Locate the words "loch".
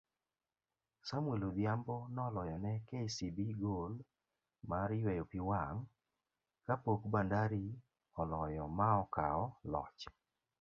9.71-10.01